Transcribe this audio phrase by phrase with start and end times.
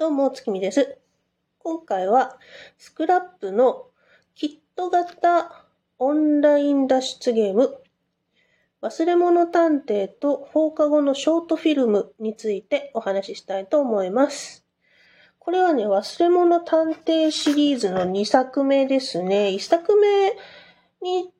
[0.00, 0.96] どうも、月見です。
[1.58, 2.38] 今回は、
[2.78, 3.88] スクラップの
[4.34, 5.66] キット型
[5.98, 7.76] オンライン脱出ゲーム、
[8.80, 14.64] 忘れ物探偵と放課後のショートフィルムについてお話ししたいと思います。
[15.38, 19.48] これはね、忘れ物探偵シリーズの2作目ですね。
[19.48, 20.30] 1作目
[21.02, 21.30] に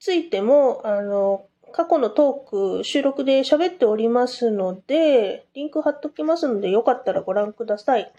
[0.00, 8.12] ついても、あの、過去のトーク、収録で喋っておりますので、リンク貼っときますので、よかったらご覧ください。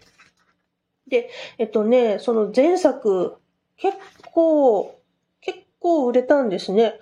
[1.07, 3.35] で、えっとね、その前作、
[3.77, 3.97] 結
[4.31, 4.99] 構、
[5.41, 6.99] 結構売れたんですね。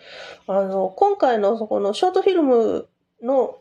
[0.47, 2.87] あの、今回のそこのショートフィルム
[3.21, 3.59] の、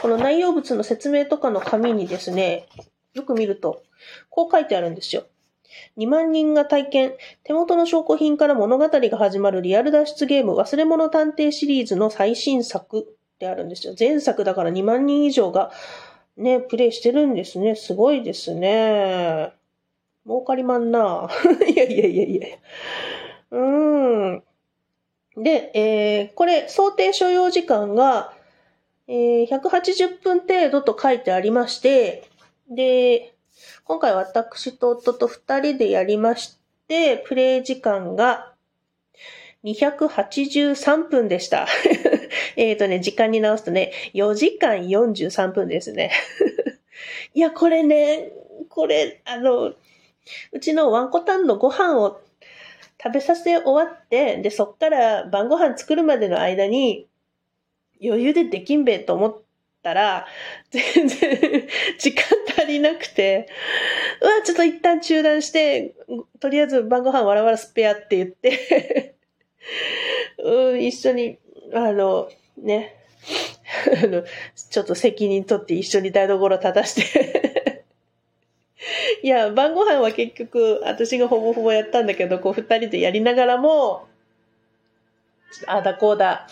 [0.00, 2.66] この内容物の説明とかの紙にですね、
[3.14, 3.82] よく見ると、
[4.30, 5.24] こう書いてあるんですよ。
[5.96, 7.12] 2万人が体験、
[7.44, 13.94] 手元の証拠品から物語が始まるリアル脱出ゲーム忘れ物探偵シリーズの最新作であるんですよ。
[13.98, 15.72] 前作だから2万人以上が
[16.36, 17.74] ね、プレイしてるんですね。
[17.76, 19.52] すごいですね。
[20.24, 21.28] 儲かりまんな。
[21.68, 22.48] いやいやいやいや。
[23.50, 24.42] うーん。
[25.36, 28.32] で、えー、これ、想定所要時間が、
[29.08, 32.24] えー、180分程度と書いてありまして、
[32.70, 33.31] で、
[33.84, 36.58] 今回私と夫と二人でやりまし
[36.88, 38.52] て、プレイ時間が
[39.64, 41.66] 283分でした。
[42.56, 46.10] えっとね、時間に直すとね、4時間43分ですね。
[47.34, 48.32] いや、これね、
[48.68, 49.74] これ、あの、
[50.52, 52.20] うちのワンコタンのご飯を
[53.02, 57.08] 食べさせ終わって、で、そっから晩ご飯作るまでの間に、
[58.04, 59.41] 余裕でできんべえと思っ
[59.82, 60.26] たら、
[60.70, 62.24] 全然時間
[62.56, 63.48] 足りなくて、
[64.20, 65.94] うわ、ちょっと一旦中断して、
[66.40, 69.16] とりあえず晩ご飯わらわらスペアって言って、
[70.38, 71.38] うん、一緒に、
[71.74, 72.96] あの、ね、
[74.02, 74.24] あの、
[74.70, 77.84] ちょっと責任取って一緒に台所立たして、
[79.22, 84.08] いや、晩ご飯は結局、私がほぼほぼやったんだけど、こう二人でやりながらも、
[85.66, 86.48] あだこうだ、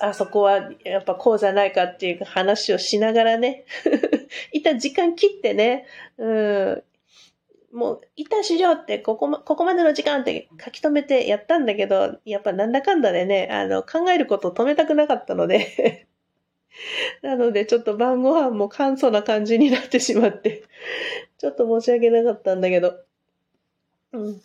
[0.00, 3.64] あそこはやっぱこうじゃないかっていう話をしながらね、
[4.52, 5.86] 一旦時間切ってね、
[6.18, 6.82] うん、
[7.72, 16.06] もう一旦終了ってここま、ここまでの時間って書き留めてやったんだけど、やっぱなんだかんだでね、あの、考えることを止めたくなかったので、
[17.22, 20.64] なのでちょっと晩ご飯も簡素な感じになってしまって、
[21.38, 22.94] ちょっと申し訳なかったんだけど。
[24.12, 24.42] うん。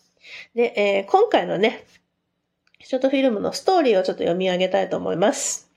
[0.54, 1.86] で、えー今回のね、
[2.82, 5.70] ショートフィルムのストーリーをちょっと読み上げたいと思います。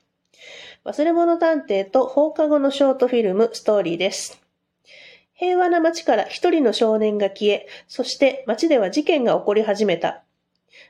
[0.85, 4.41] 忘れ物探偵と放課後のショートフィルムストーリーです。
[5.33, 10.23] 平和な街から一人の少年が消え、そして街では事件が起こり始めた。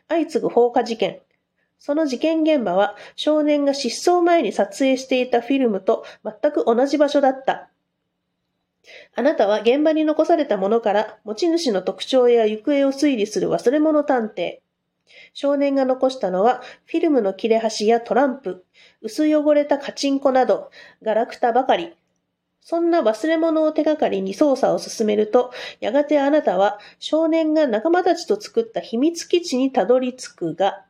[0.08, 1.20] 相次ぐ放火事件。
[1.78, 7.70] その事件現場は少年が失踪前に撮影していたフィルムと全く同じ場所だった。
[9.16, 14.60] あなたは現場に残されたものから持ち主の特徴や行方を推理する忘れ物探偵。
[15.34, 18.66] 少年が残したのはフィルムの切れ端やトランプ、
[19.02, 20.72] 薄汚れたカチンコなど、
[21.02, 21.94] ガラクタばかり。
[22.62, 30.86] そんな忘れ物を手がかりに捜査を進めると、やがてあなたは少年が仲間たちと作った秘密基地にたどり着くが、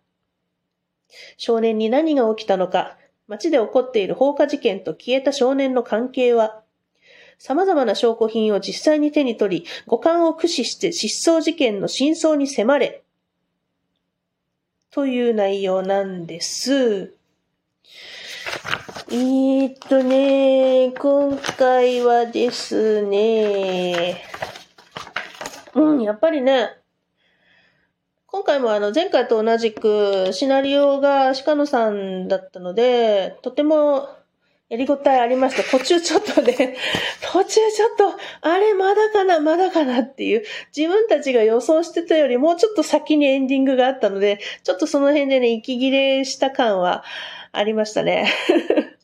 [1.37, 2.97] 少年に何が起きたのか、
[3.27, 6.63] 街で起こっている放火事件と消えた少年の関係は、
[7.37, 13.03] 様々な証拠品を実際に手に取り、五感を駆使して失踪事件の真相に迫れ、
[14.91, 17.13] という内容なんです。
[19.11, 24.23] えーっとね、今回はですね、
[25.75, 26.77] うん、やっぱりね、
[28.25, 34.09] 今回もあの前回と同じくシナリオが鹿野さんだったので、とても
[34.69, 35.63] やりごたえありました。
[35.63, 36.77] 途中ちょっとね、
[37.33, 40.43] 途中ちょっと、あれまだかな、まだかなっていう、
[40.75, 47.03] 自分たちが予想してたよりもうちょっと先にエンディングがあったので、ちょっとその辺でね、息切れした感は
[47.51, 48.31] ありましたね。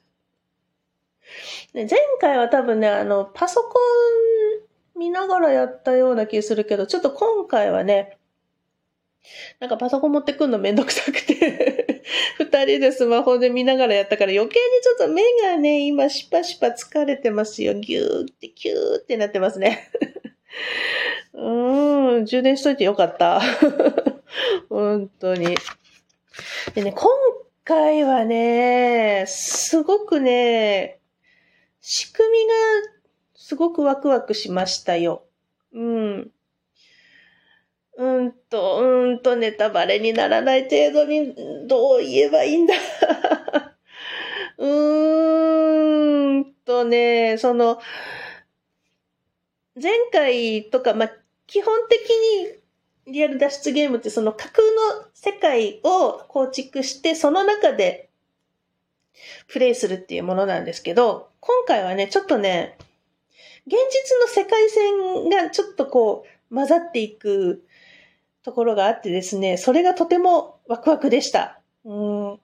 [1.73, 1.87] 前
[2.21, 8.19] 回は多分ね、あの、パソコン見ながらやったような気するけど、ちょっと今回はね、
[9.59, 11.74] なんかパソコン持ってくんのめんどくさくて、
[12.63, 17.73] 人でスマホで見ながらやったから余計にちょっと目がね、今シパシパ疲れてますよ。
[17.73, 19.89] ギューってキューってなってますね。
[21.33, 23.41] うーん、充電しといてよかった。
[24.69, 25.55] 本当に。
[26.73, 27.09] でね、今
[27.63, 30.99] 回はね、すごくね、
[31.81, 32.53] 仕組みが
[33.35, 35.23] すごくワクワクしましたよ。
[35.73, 36.31] うん。
[37.97, 41.33] うんと、うんと、ネタバレにならない程度に、
[41.67, 42.73] どう言えばいいんだ？
[44.57, 47.79] うーんとね、その、
[49.81, 51.11] 前回とか、まあ、
[51.47, 52.09] 基本的
[53.07, 58.09] にリアル脱出ゲームってその架空の世界を構築して、その中で
[59.47, 62.77] プレイするっていうものなんですけど、今回はね、ちょっとね、
[63.67, 67.64] 現実の世界線がちょっとこう混ざっていく
[68.45, 71.59] ところがあってですね、それがとてもワクワクでした。
[71.83, 72.39] うん。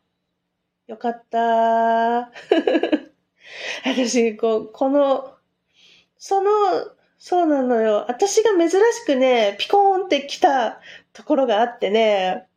[0.88, 2.32] よかった。
[3.86, 5.32] 私、こう、この、
[6.18, 6.50] その、
[7.20, 8.06] そうなのよ。
[8.08, 10.82] 私が珍しくね、ピコーンって来た
[11.14, 12.48] ところがあってね、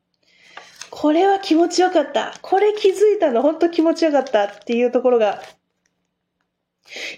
[0.88, 2.32] これは気持ちよかった。
[2.40, 5.42] これ気づいたの本当気持ちよかったっていうところが、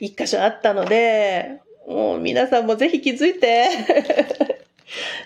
[0.01, 4.56] 一箇所あったので、もう皆さんもぜひ気づいて。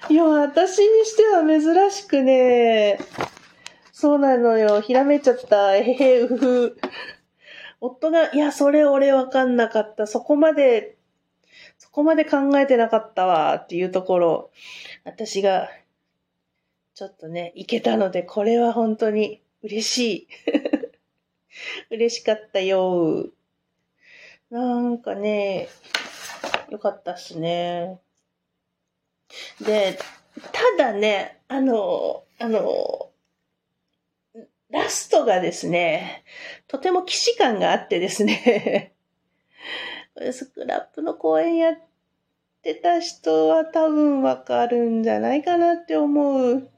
[0.08, 2.98] いや、私にしては珍しくね、
[3.92, 4.80] そうなのよ。
[4.80, 5.76] ひらめちゃった。
[5.76, 6.76] えへへ、うふ。
[7.80, 10.06] 夫が、いや、それ俺わかんなかった。
[10.06, 10.96] そこまで、
[11.76, 13.56] そこまで考えてなかったわ。
[13.56, 14.50] っていうところ、
[15.04, 15.68] 私が、
[16.94, 20.28] ちょっとね、いけたので、これは本当に嬉しい。
[21.90, 23.28] 嬉しかったよ。
[24.50, 25.68] なんかね、
[26.70, 28.00] よかったっすね。
[29.64, 29.98] で、
[30.52, 33.10] ただね、あの、あの、
[34.70, 36.24] ラストがですね、
[36.68, 38.94] とても騎士感があってですね、
[40.32, 41.78] スクラップの公演やっ
[42.62, 46.70] てた人は多分わかるんじゃないかなって思う。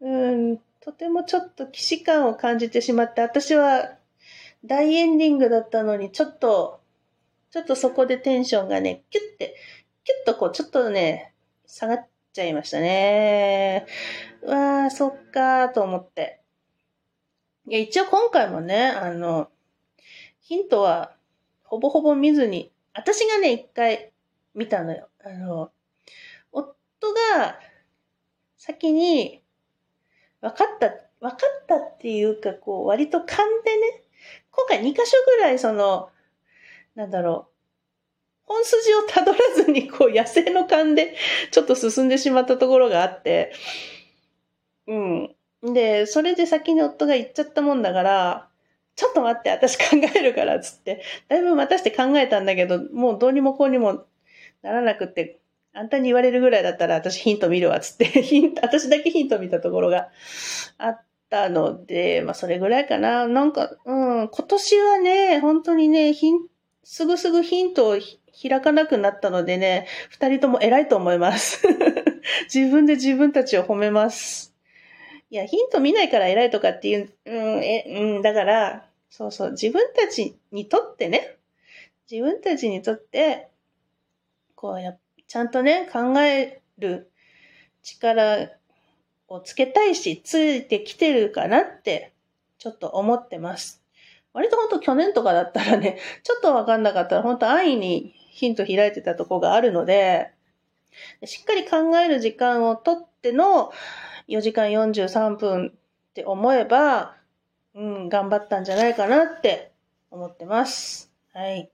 [0.00, 3.96] うん、とてもちょっと騎士感を感じてしまって、私は
[4.64, 6.80] 大エンディングだったのに、ちょっと、
[7.50, 9.56] ちょっとそこでテンションがね、キュッて、
[10.04, 11.34] キュッとこう、ちょっとね、
[11.66, 13.86] 下がっちゃいましたね。
[14.42, 16.40] うわー、そっかーと思って。
[17.66, 19.50] いや、一応今回もね、あの、
[20.40, 21.14] ヒントは、
[21.64, 24.12] ほぼほぼ見ずに、私がね、一回
[24.54, 25.08] 見たのよ。
[25.22, 25.70] あの、
[26.50, 26.74] 夫
[27.36, 27.60] が、
[28.56, 29.42] 先に、
[30.40, 30.88] 分かった、
[31.20, 34.02] 分かったっていうか、こう、割と勘でね、
[34.50, 36.10] 今回2箇所ぐらいその、
[36.94, 37.59] なんだろう、
[38.50, 41.14] 本筋をたどらずに、こう、野生の勘で、
[41.52, 43.52] ちょっと進んでしまったところがあって、
[44.88, 45.72] うん。
[45.72, 48.48] で、それで先に夫が言っちゃったもんだから、
[48.96, 49.84] ちょっと待って、私考
[50.16, 54.04] えるから、つって、だいぶ待たして考えたんだけど、もうどうにもこうにも
[54.62, 55.38] ならなくって、
[55.72, 60.08] あんたに言われるぐらいだったら私ヒント見るわ、つって、 ヒント、私だけヒント見たところが
[60.76, 63.28] あったので、まあそれぐらいかな。
[63.28, 63.94] なんか、う
[64.24, 66.48] ん、今年はね、本当にね、ヒン、
[66.82, 67.98] すぐすぐヒントを
[68.40, 71.66] 開かなくなったのでね、二人とも偉いと思います。
[72.52, 74.54] 自分で自分たちを褒めます。
[75.30, 81.36] いや、ヒント見ないから偉いとかっていう、うん、え、うん、だから、そうそう、自分たちにとってね、
[82.10, 83.48] 自分たちにとって、
[84.54, 84.96] こうや、
[85.26, 87.10] ちゃんとね、考える
[87.82, 88.50] 力
[89.28, 92.12] をつけたいし、ついてきてるかなって、
[92.58, 93.82] ちょっと思ってます。
[94.32, 100.30] 割とほんと去年とかだったらね、ちょっとわかんなかったら、ほんと安易にヒント開いてたとこがあるので、
[101.26, 103.70] しっかり考える時間をとっての
[104.28, 105.72] 4時間43分っ
[106.14, 107.16] て思えば、
[107.74, 109.72] うん、頑張ったんじゃないかなって
[110.10, 111.12] 思ってます。
[111.34, 111.70] はい。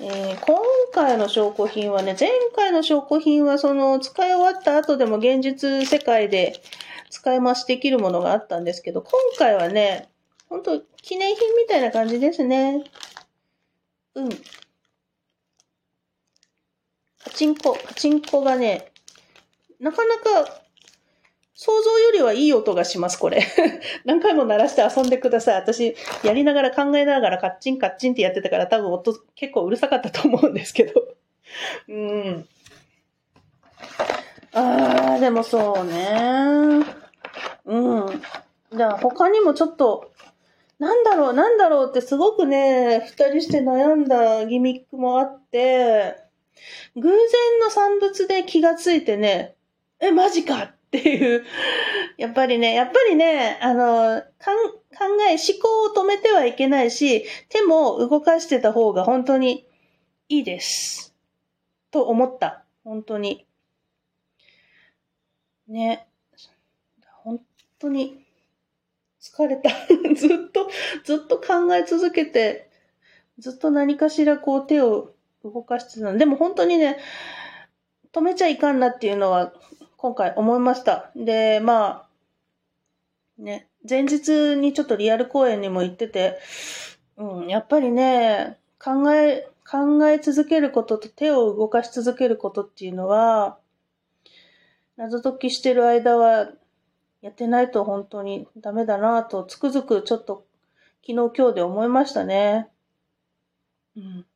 [0.00, 0.58] えー、今
[0.94, 6.62] 回の証拠品はね、前回の証拠品はその使い終わった後でも現実世界で
[7.10, 10.08] 使い回しできるものがあったんですけど、今回はね、
[10.48, 12.84] ほんと記念品みたいな感じですね。
[14.14, 14.28] うん。
[17.24, 18.92] パチンコ、パチンコがね、
[19.80, 20.62] なかなか
[21.60, 23.42] 想像よりはいい音がします、これ。
[24.04, 25.56] 何回も鳴らして遊んでください。
[25.56, 31.02] 私、やりながら考えながらカッチンカッチンってやってたから多分音結構うるさかったと思うんですけど。
[31.88, 32.48] うん。
[34.52, 36.84] あー、でもそうね。
[37.64, 38.22] うん。
[38.72, 40.12] じゃあ他にもちょっと、
[40.78, 46.27] なんだろう、なんだろうってすごくね、二人して悩んだギミックもあって、
[46.96, 49.54] 偶然の産物で気がついてね、
[50.00, 51.44] え、マジかっていう、
[52.16, 54.46] やっぱりね、やっぱりね、あの、考
[55.28, 59.66] え、思考を止めてはいけないし、手も動かしてた方が本当に
[60.28, 61.14] いいです。
[61.90, 62.64] と思った。
[62.84, 63.46] 本当に。
[65.66, 66.06] ね。
[67.22, 67.40] 本
[67.78, 68.24] 当に
[69.20, 69.70] 疲れた。
[70.14, 70.70] ずっと、
[71.04, 72.70] ずっと考え続けて、
[73.38, 75.14] ずっと何かしらこう手を
[75.52, 76.98] 動かしてたでも本当にね、
[78.12, 79.52] 止めちゃいかんなっていうのは
[79.96, 81.10] 今回思いました。
[81.16, 82.06] で、ま
[83.38, 86.38] あ、ね、前日にちょっとリアル公演にも行ってて、
[87.16, 93.58] うん、やっぱりね、考え、考え続けることと手を動かし続けることっていうのは、
[94.96, 96.50] 謎解きしてる間は
[97.20, 100.44] やってないと本当にダメだなとつくづくちょっと
[101.06, 102.68] 昨日今日で思いましたね。
[103.96, 104.26] うん。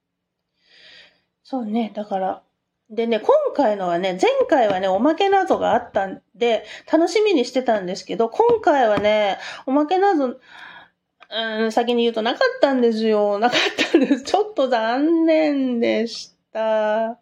[1.52, 2.42] そうね、だから、
[2.88, 13.38] でね、今回のはね、前回はね、おまけ謎があったんで、楽しみにしてたんですけど、今回はね、おまけ謎、うん、先に言うとなかったんですよ。
[13.38, 13.60] なかっ
[13.92, 14.22] たんです。
[14.24, 17.18] ちょっと残念でした。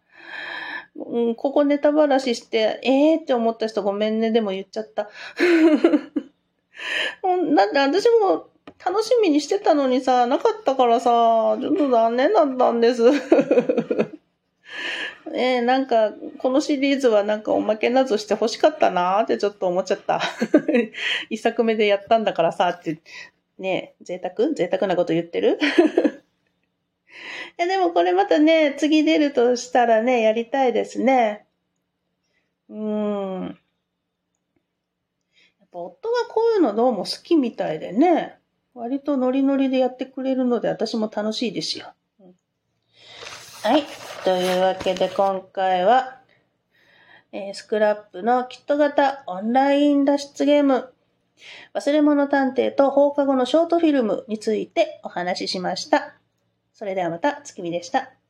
[0.95, 5.09] うん、ここネタばらしして、ええー、って思った人ごめんね、でも言っちゃった。
[7.53, 8.47] だって私も
[8.83, 11.09] 楽しみにしてたのにさ、なかったからさ、
[11.59, 13.03] ちょっと残念だったんです。
[15.33, 20.21] え、なんか、このシリーズはなんかおまけなどして欲しかったなーってちょっと思っちゃった。
[21.29, 22.99] 一作目でやったんだからさ、って、
[23.57, 24.53] ねえ贅沢？
[24.53, 25.59] 贅沢なこと言ってる？
[27.61, 31.45] や、でもこれまたね、次出るとしたらね、やりたいですね。
[32.69, 33.43] うーん。
[35.59, 38.39] やっぱ夫がこういうのどうも好きみたいでね、
[38.73, 41.93] 割とノリノリでやってくれるので私も楽しいですよ。
[43.63, 43.83] はい。
[44.23, 46.19] というわけで今回は、
[47.31, 50.93] えー、スクラップのキット型オンライン脱出ゲーム、
[51.73, 56.13] 忘れ物探偵と放課後のショートフィルムについてお話ししました。
[56.71, 58.20] それではまた、月見でした。